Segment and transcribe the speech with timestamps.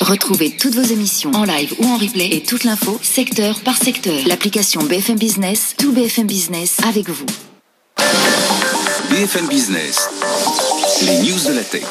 [0.00, 4.18] Retrouvez toutes vos émissions en live ou en replay et toute l'info secteur par secteur.
[4.26, 7.26] L'application BFM Business, tout BFM Business avec vous.
[9.10, 10.08] BFM Business,
[11.02, 11.84] les news de la tech.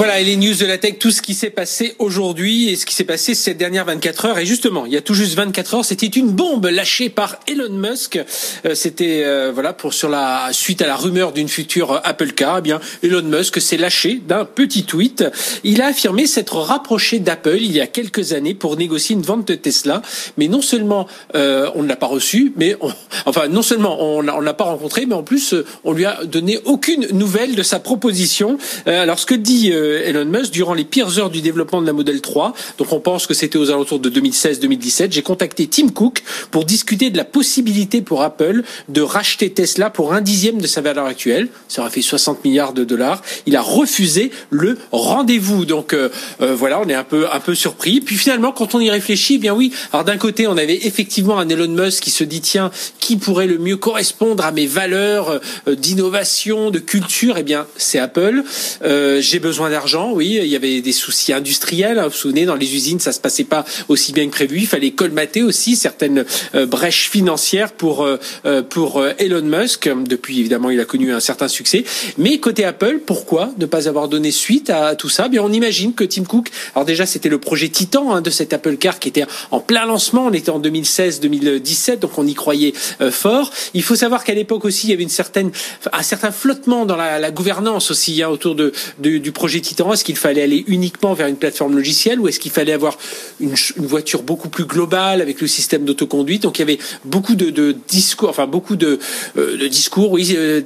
[0.00, 2.86] Voilà, et les news de la tech, tout ce qui s'est passé aujourd'hui et ce
[2.86, 4.38] qui s'est passé ces dernières 24 heures.
[4.38, 7.68] Et justement, il y a tout juste 24 heures, c'était une bombe lâchée par Elon
[7.68, 8.18] Musk.
[8.64, 12.60] Euh, c'était euh, voilà pour sur la suite à la rumeur d'une future Apple Car.
[12.60, 15.22] Eh bien, Elon Musk s'est lâché d'un petit tweet.
[15.64, 19.46] Il a affirmé s'être rapproché d'Apple il y a quelques années pour négocier une vente
[19.48, 20.00] de Tesla.
[20.38, 22.74] Mais non seulement euh, on ne l'a pas reçu, mais
[23.26, 26.58] enfin non seulement on ne l'a pas rencontré, mais en plus on lui a donné
[26.64, 28.56] aucune nouvelle de sa proposition.
[28.86, 32.20] alors ce que dit Elon Musk durant les pires heures du développement de la Model
[32.20, 32.54] 3.
[32.78, 35.12] Donc on pense que c'était aux alentours de 2016-2017.
[35.12, 40.12] J'ai contacté Tim Cook pour discuter de la possibilité pour Apple de racheter Tesla pour
[40.12, 41.48] un dixième de sa valeur actuelle.
[41.68, 43.22] Ça aurait fait 60 milliards de dollars.
[43.46, 45.64] Il a refusé le rendez-vous.
[45.64, 46.08] Donc euh,
[46.40, 48.00] euh, voilà, on est un peu un peu surpris.
[48.00, 49.72] Puis finalement, quand on y réfléchit, eh bien oui.
[49.92, 53.46] Alors d'un côté, on avait effectivement un Elon Musk qui se dit tiens, qui pourrait
[53.46, 57.36] le mieux correspondre à mes valeurs euh, d'innovation, de culture?
[57.38, 58.42] Eh bien, c'est Apple.
[58.82, 61.98] J'ai besoin d'argent, oui, il y avait des soucis industriels.
[61.98, 64.58] Hein, vous vous souvenez, dans les usines, ça se passait pas aussi bien que prévu.
[64.58, 69.88] Il fallait colmater aussi certaines euh, brèches financières pour euh, euh, pour Elon Musk.
[70.06, 71.84] Depuis, évidemment, il a connu un certain succès.
[72.18, 75.28] Mais côté Apple, pourquoi ne pas avoir donné suite à tout ça?
[75.28, 76.50] Bien, on imagine que Tim Cook.
[76.74, 79.86] Alors déjà, c'était le projet Titan hein, de cette Apple Car qui était en plein
[79.86, 80.26] lancement.
[80.26, 82.74] On était en 2016-2017, donc on y croyait
[83.10, 83.50] fort.
[83.72, 85.52] Il faut savoir qu'à l'époque aussi, il y avait une certaine
[85.90, 90.42] un certain flottement dans la, gouvernance aussi hein, autour de, du projet Est-ce qu'il fallait
[90.42, 92.98] aller uniquement vers une plateforme logicielle ou est-ce qu'il fallait avoir
[93.40, 96.42] une, voiture beaucoup plus globale avec le système d'autoconduite?
[96.42, 98.98] Donc il y avait beaucoup de, discours, enfin beaucoup de,
[99.36, 100.60] euh, discours, oui, euh,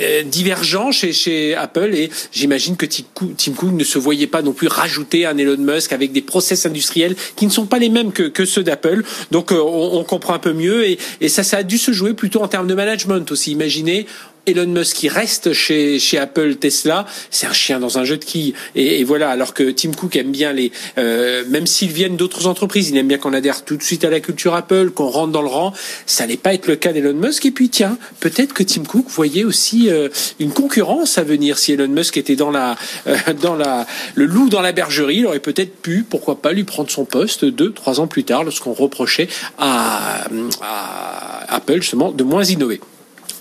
[0.00, 4.52] euh, divergents chez, chez Apple et j'imagine que Tim Cook, ne se voyait pas non
[4.52, 8.12] plus rajouter un Elon Musk avec des process industriels qui ne sont pas les mêmes
[8.12, 9.02] que, ceux d'Apple.
[9.30, 12.40] Donc on, comprend un peu mieux et, et ça, ça a dû se jouer plutôt
[12.40, 13.52] en termes de management aussi.
[13.52, 14.06] Imaginez,
[14.48, 18.24] Elon Musk qui reste chez, chez Apple, Tesla, c'est un chien dans un jeu de
[18.24, 18.54] quilles.
[18.74, 22.88] Et, voilà, alors que Tim Cook aime bien les, euh, même s'ils viennent d'autres entreprises,
[22.90, 25.42] il aime bien qu'on adhère tout de suite à la culture Apple, qu'on rentre dans
[25.42, 25.72] le rang.
[26.06, 27.44] Ça n'est pas être le cas d'Elon Musk.
[27.46, 30.08] Et puis tiens, peut-être que Tim Cook voyait aussi euh,
[30.40, 31.58] une concurrence à venir.
[31.58, 32.76] Si Elon Musk était dans la,
[33.06, 36.64] euh, dans la, le loup dans la bergerie, il aurait peut-être pu, pourquoi pas, lui
[36.64, 40.26] prendre son poste deux, trois ans plus tard, lorsqu'on reprochait à,
[40.62, 42.80] à Apple justement de moins innover.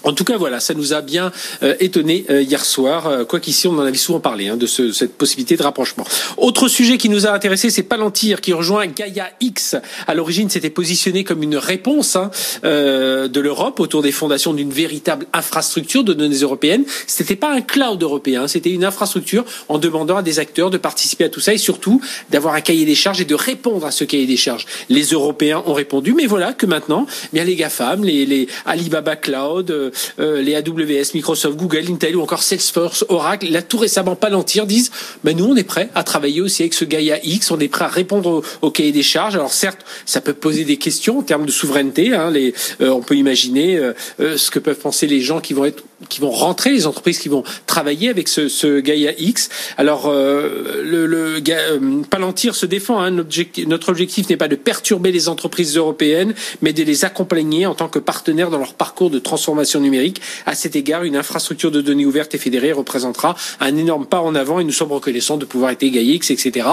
[0.04, 1.32] En tout cas, voilà, ça nous a bien
[1.64, 4.66] euh, étonné euh, hier soir, euh, quoi qu'ici on en avait souvent parlé hein, de
[4.66, 6.06] ce, cette possibilité de rapprochement.
[6.38, 9.76] Autre sujet qui nous a intéressé, c'est Palantir qui rejoint Gaia X.
[10.08, 12.32] À l'origine, c'était positionné comme une réponse hein,
[12.64, 16.84] de l'Europe autour des fondations d'une véritable infrastructure de données européennes.
[17.08, 21.26] C'était pas un cloud européen, c'était une infrastructure en demandant à des acteurs de participer
[21.26, 24.04] à tout ça et surtout d'avoir un cahier des charges et de répondre à ce
[24.04, 24.66] cahier des charges.
[24.90, 29.72] Les Européens ont répondu, mais voilà que maintenant, bien les GAFAM, les, les Alibaba Cloud
[29.72, 29.87] euh,
[30.18, 34.92] les AWS, Microsoft, Google, Intel ou encore Salesforce, Oracle, là tout récemment Palantir disent
[35.24, 37.86] ben nous on est prêt à travailler aussi avec ce Gaia X, on est prêt
[37.86, 39.36] à répondre au, cahier des charges.
[39.36, 42.14] Alors certes, ça peut poser des questions en termes de souveraineté.
[42.14, 45.84] Hein, euh, on peut imaginer euh, ce que peuvent penser les gens qui vont être
[46.10, 49.50] qui vont rentrer, les entreprises qui vont travailler avec ce, ce Gaia X.
[49.78, 51.42] Alors, le, le
[52.10, 53.00] Palantir se défend.
[53.00, 57.76] Hein, notre objectif n'est pas de perturber les entreprises européennes, mais de les accompagner en
[57.76, 60.22] tant que partenaires dans leur parcours de transformation numérique.
[60.46, 64.36] À cet égard, une infrastructure de données ouverte et fédérée représentera un énorme pas en
[64.36, 66.68] avant et nous sommes reconnaissants de pouvoir être X, etc.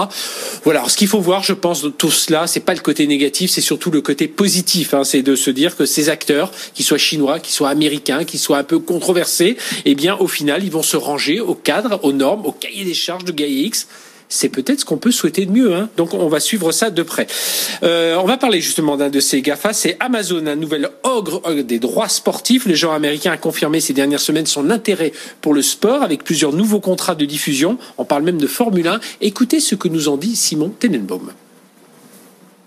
[0.63, 0.79] Voilà.
[0.79, 3.49] Alors, ce qu'il faut voir, je pense, de tout cela, c'est pas le côté négatif,
[3.49, 4.93] c'est surtout le côté positif.
[4.93, 8.41] Hein, c'est de se dire que ces acteurs, qu'ils soient chinois, qu'ils soient américains, qu'ils
[8.41, 8.79] soient un peu
[9.15, 9.55] controversés,
[9.85, 12.93] eh bien, au final, ils vont se ranger au cadre, aux normes, au cahier des
[12.93, 13.87] charges de X
[14.27, 15.75] c'est peut-être ce qu'on peut souhaiter de mieux.
[15.75, 15.87] Hein.
[15.97, 17.27] Donc on va suivre ça de près.
[17.83, 21.77] Euh, on va parler justement d'un de ces GAFA, c'est Amazon, un nouvel ogre des
[21.77, 22.65] droits sportifs.
[22.65, 26.53] Le genre américain a confirmé ces dernières semaines son intérêt pour le sport avec plusieurs
[26.53, 27.77] nouveaux contrats de diffusion.
[27.99, 28.99] On parle même de Formule 1.
[29.21, 31.31] Écoutez ce que nous en dit Simon Tenenbaum.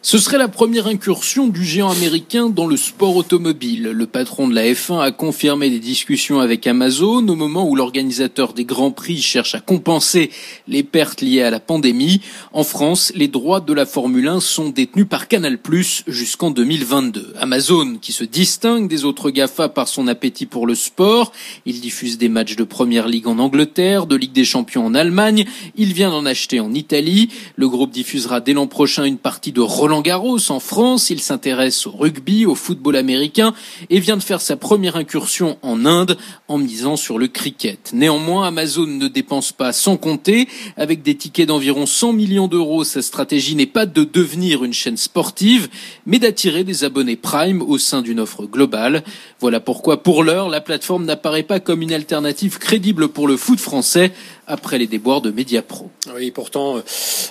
[0.00, 3.82] Ce serait la première incursion du géant américain dans le sport automobile.
[3.82, 8.52] Le patron de la F1 a confirmé des discussions avec Amazon au moment où l'organisateur
[8.52, 10.30] des Grands Prix cherche à compenser
[10.68, 12.20] les pertes liées à la pandémie.
[12.52, 15.58] En France, les droits de la Formule 1 sont détenus par Canal+,
[16.06, 17.34] jusqu'en 2022.
[17.40, 21.32] Amazon, qui se distingue des autres GAFA par son appétit pour le sport,
[21.66, 25.44] il diffuse des matchs de Première Ligue en Angleterre, de Ligue des Champions en Allemagne,
[25.74, 27.30] il vient d'en acheter en Italie.
[27.56, 30.02] Le groupe diffusera dès l'an prochain une partie de Roland
[30.50, 33.54] en France, il s'intéresse au rugby, au football américain
[33.88, 37.90] et vient de faire sa première incursion en Inde en misant sur le cricket.
[37.92, 40.48] Néanmoins, Amazon ne dépense pas sans compter.
[40.78, 44.96] Avec des tickets d'environ 100 millions d'euros, sa stratégie n'est pas de devenir une chaîne
[44.96, 45.68] sportive,
[46.06, 49.04] mais d'attirer des abonnés Prime au sein d'une offre globale.
[49.40, 53.60] Voilà pourquoi, pour l'heure, la plateforme n'apparaît pas comme une alternative crédible pour le foot
[53.60, 54.12] français
[54.46, 55.90] après les déboires de Mediapro.
[56.14, 56.80] Oui, pourtant, euh,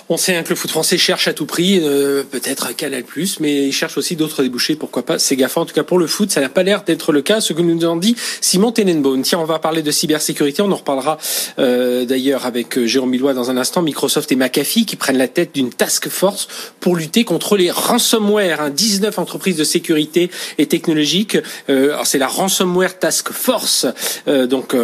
[0.08, 3.02] on sait hein, que le foot français cherche à tout prix, euh, peut-être Canal+,
[3.40, 5.62] mais il cherche aussi d'autres débouchés, pourquoi pas C'est GAFA.
[5.62, 7.62] En tout cas, pour le foot, ça n'a pas l'air d'être le cas, ce que
[7.62, 9.07] nous en dit Simon Tenenbaum.
[9.22, 11.18] Tiens, on va parler de cybersécurité, on en reparlera
[11.58, 13.82] euh, d'ailleurs avec Jérôme Millois dans un instant.
[13.82, 16.48] Microsoft et McAfee qui prennent la tête d'une task force
[16.80, 18.60] pour lutter contre les ransomware.
[18.60, 21.36] Hein, 19 entreprises de sécurité et technologiques.
[21.68, 23.86] Euh, alors c'est la ransomware task force.
[24.28, 24.74] Euh, donc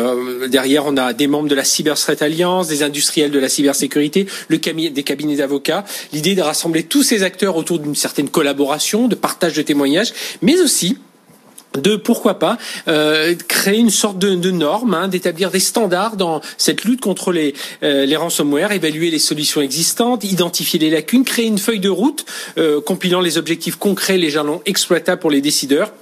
[0.48, 4.58] derrière, on a des membres de la cyber Alliance, des industriels de la cybersécurité, le
[4.58, 5.84] des cabinets d'avocats.
[6.12, 10.12] L'idée de rassembler tous ces acteurs autour d'une certaine collaboration, de partage de témoignages,
[10.42, 10.98] mais aussi
[11.78, 16.84] de pourquoi pas euh, créer une sorte de, norme, hein, d'établir des standards dans cette
[16.84, 21.58] lutte contre les, euh, les ransomware, évaluer les solutions existantes, identifier les lacunes, créer une
[21.58, 22.24] feuille de route
[22.58, 25.92] euh, compilant les objectifs concrets, les jalons exploitables pour les décideurs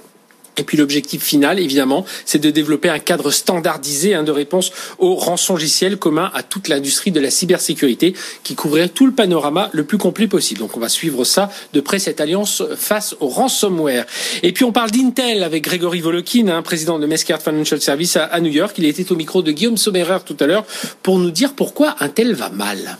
[0.57, 5.15] et puis l'objectif final, évidemment, c'est de développer un cadre standardisé hein, de réponse au
[5.15, 8.13] rançongiciel commun à toute l'industrie de la cybersécurité
[8.43, 10.59] qui couvrirait tout le panorama le plus complet possible.
[10.59, 14.05] Donc on va suivre ça de près, cette alliance face au ransomware.
[14.43, 18.39] Et puis on parle d'Intel avec Grégory Volokin, hein, président de Mescart Financial Service à,
[18.39, 18.75] New York.
[18.77, 20.65] Il était au micro de Guillaume Sommerer tout à l'heure
[21.01, 22.97] pour nous dire pourquoi Intel va mal.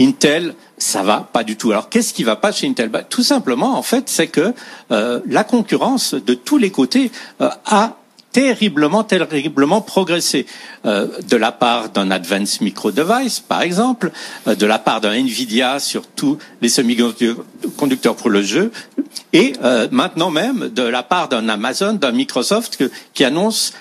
[0.00, 1.70] Intel, ça va pas du tout.
[1.70, 2.88] Alors qu'est-ce qui va pas chez Intel?
[2.88, 4.54] Bah, Tout simplement, en fait, c'est que
[4.90, 7.96] euh, la concurrence de tous les côtés euh, a
[8.32, 10.46] terriblement, terriblement progressé
[10.86, 14.12] euh, de la part d'un Advanced Micro Device, par exemple,
[14.46, 18.70] euh, de la part d'un Nvidia sur tous les semi-conducteurs pour le jeu,
[19.32, 22.82] et euh, maintenant même de la part d'un Amazon, d'un Microsoft
[23.14, 23.72] qui annonce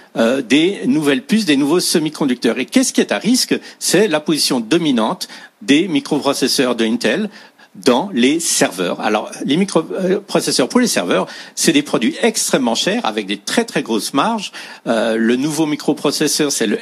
[0.50, 2.58] des nouvelles puces, des nouveaux semi-conducteurs.
[2.58, 3.58] Et qu'est-ce qui est à risque?
[3.78, 5.30] C'est la position dominante
[5.62, 7.30] des microprocesseurs de Intel
[7.76, 9.00] dans les serveurs.
[9.02, 13.84] Alors, les microprocesseurs pour les serveurs, c'est des produits extrêmement chers avec des très très
[13.84, 14.52] grosses marges.
[14.88, 16.80] Euh, le nouveau microprocesseur, c'est le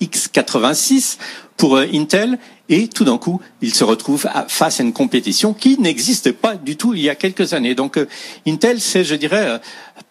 [0.00, 1.18] X86
[1.56, 2.38] pour euh, Intel.
[2.70, 6.76] Et tout d'un coup, il se retrouve face à une compétition qui n'existait pas du
[6.76, 7.74] tout il y a quelques années.
[7.74, 8.06] Donc, euh,
[8.46, 9.58] Intel, c'est, je dirais,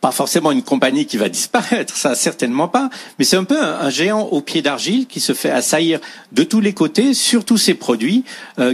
[0.01, 2.89] pas forcément une compagnie qui va disparaître, ça certainement pas,
[3.19, 5.99] mais c'est un peu un, géant au pied d'argile qui se fait assaillir
[6.31, 8.23] de tous les côtés sur tous ses produits,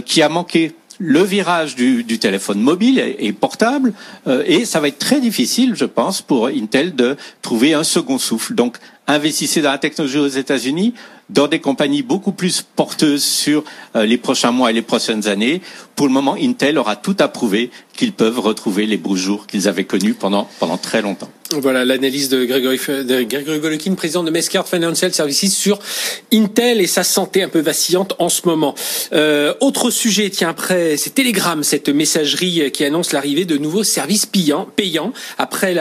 [0.06, 3.92] qui a manqué le virage du, téléphone mobile et, portable,
[4.26, 8.18] euh, et ça va être très difficile, je pense, pour Intel de trouver un second
[8.18, 8.54] souffle.
[8.54, 8.76] Donc,
[9.06, 10.94] investissez dans la technologie aux États-Unis,
[11.30, 13.64] dans des compagnies beaucoup plus porteuses sur
[13.96, 15.62] euh, les prochains mois et les prochaines années.
[15.96, 19.68] Pour le moment, Intel aura tout à prouver qu'ils peuvent retrouver les beaux jours qu'ils
[19.68, 21.30] avaient connus pendant, pendant très longtemps.
[21.52, 25.78] Voilà l'analyse de Grégory, de Grégory président de Mescart Financial Services sur
[26.32, 28.74] Intel et sa santé un peu vacillante en ce moment.
[29.12, 34.26] Euh, autre sujet, tiens, après, c'est Telegram, cette messagerie qui annonce l'arrivée de nouveaux services
[34.26, 35.76] payants, après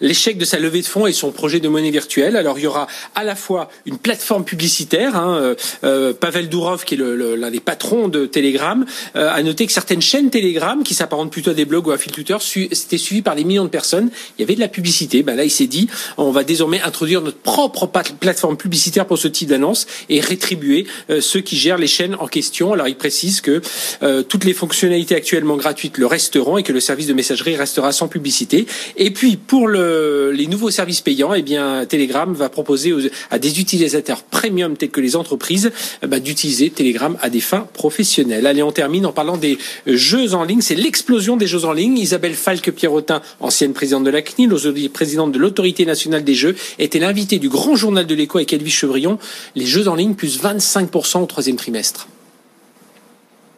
[0.00, 2.34] l'échec de sa levée de fonds et son projet de monnaie virtuelle.
[2.34, 6.84] Alors, il y aura à la fois une plateforme publicitaire, hein, euh, euh Pavel Durov,
[6.84, 8.84] qui est l'un des patrons de Telegram,
[9.14, 12.10] a noté que certaines chaînes Telegram, qui s'apparentent plutôt à des blogs ou à fil
[12.10, 14.10] Twitter, c'était suivi par des millions de personnes.
[14.38, 17.20] Il y avait de la publicité ben là, il s'est dit, on va désormais introduire
[17.20, 17.86] notre propre
[18.20, 22.26] plateforme publicitaire pour ce type d'annonce et rétribuer euh, ceux qui gèrent les chaînes en
[22.26, 22.72] question.
[22.72, 23.60] Alors, il précise que
[24.02, 27.92] euh, toutes les fonctionnalités actuellement gratuites le resteront et que le service de messagerie restera
[27.92, 28.66] sans publicité.
[28.96, 32.92] Et puis, pour le, les nouveaux services payants, eh bien, Telegram va proposer
[33.30, 35.70] à des utilisateurs premium tels que les entreprises
[36.02, 38.46] euh, ben, d'utiliser Telegram à des fins professionnelles.
[38.46, 40.60] Allez, on termine en parlant des jeux en ligne.
[40.60, 41.98] C'est l'explosion des jeux en ligne.
[41.98, 46.98] Isabelle Falque-Pierrotin, ancienne présidente de la CNIL, aujourd'hui présidente de l'autorité nationale des jeux, était
[46.98, 49.18] l'invité du grand journal de l'écho avec Elvis Chevrillon.
[49.54, 52.08] Les jeux en ligne plus 25% au troisième trimestre.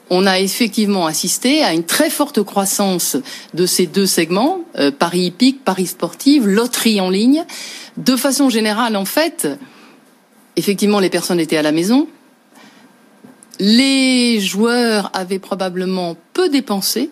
[0.08, 3.16] On a effectivement assisté à une très forte croissance
[3.54, 7.44] de ces deux segments, euh, Paris hippique, Paris sportive, loterie en ligne.
[7.96, 9.48] De façon générale, en fait,
[10.54, 12.06] effectivement, les personnes étaient à la maison.
[13.58, 17.10] Les joueurs avaient probablement peu dépensé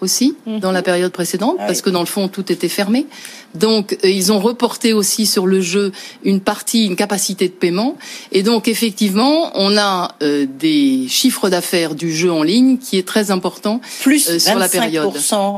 [0.00, 0.60] aussi Mhm.
[0.60, 1.84] dans la période précédente, Ah parce oui.
[1.84, 3.06] que dans le fond tout était fermé.
[3.54, 5.90] Donc euh, ils ont reporté aussi sur le jeu
[6.24, 7.96] une partie, une capacité de paiement.
[8.32, 13.06] Et donc effectivement, on a euh, des chiffres d'affaires du jeu en ligne qui est
[13.06, 13.80] très important.
[14.02, 15.12] Plus euh, sur la 25% période.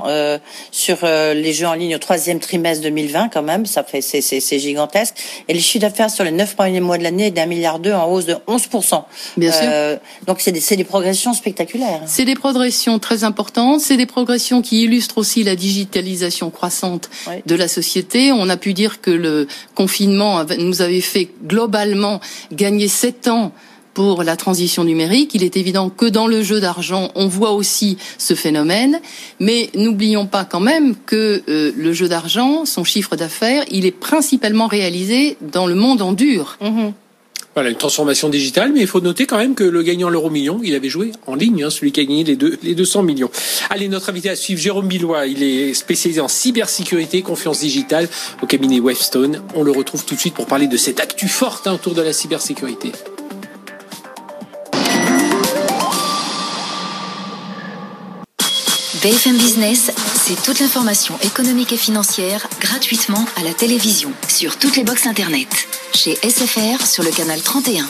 [0.06, 0.38] euh,
[0.70, 4.20] sur euh, les jeux en ligne au troisième trimestre 2020 quand même, ça fait c'est
[4.22, 5.14] c'est c'est gigantesque.
[5.48, 7.92] Et le chiffre d'affaires sur les neuf premiers mois de l'année est d'un milliard deux
[7.92, 9.04] en hausse de 11%.
[9.36, 9.60] Bien sûr.
[9.64, 9.96] Euh,
[10.26, 12.00] donc c'est des, c'est des progressions spectaculaires.
[12.06, 14.31] C'est des progressions très importantes, c'est des progressions
[14.62, 17.34] qui illustrent aussi la digitalisation croissante Oui.
[17.46, 18.32] de la société.
[18.32, 22.20] On a pu dire que le confinement nous avait fait globalement
[22.52, 23.52] gagner sept ans
[23.94, 25.32] pour la transition numérique.
[25.34, 29.00] Il est évident que dans le jeu d'argent, on voit aussi ce phénomène,
[29.38, 33.90] mais n'oublions pas quand même que euh, le jeu d'argent, son chiffre d'affaires, il est
[33.90, 36.56] principalement réalisé dans le monde en dur.
[37.54, 40.60] Voilà, une transformation digitale, mais il faut noter quand même que le gagnant l'euro million,
[40.62, 43.30] il avait joué en ligne, hein, celui qui a gagné les, deux, les 200 millions.
[43.68, 48.08] Allez, notre invité à suivre, Jérôme Billois, il est spécialisé en cybersécurité, confiance digitale
[48.42, 49.42] au cabinet Wavestone.
[49.54, 52.00] On le retrouve tout de suite pour parler de cette actu forte hein, autour de
[52.00, 52.92] la cybersécurité.
[59.02, 59.90] Business,
[60.24, 65.48] c'est toute l'information économique et financière gratuitement à la télévision sur toutes les boxes internet.
[65.94, 67.88] Chez SFR sur le canal 31.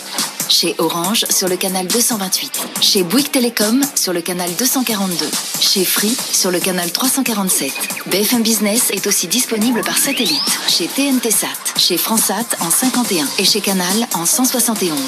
[0.48, 2.68] Chez Orange sur le canal 228.
[2.80, 5.26] Chez Bouygues Télécom sur le canal 242.
[5.60, 7.70] Chez Free sur le canal 347.
[8.06, 10.40] BFM Business est aussi disponible par satellite.
[10.68, 14.98] Chez TNT Sat, chez Fransat en 51 et chez Canal en 171.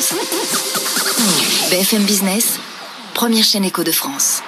[1.70, 2.58] BFM Business,
[3.14, 4.42] première chaîne éco de France.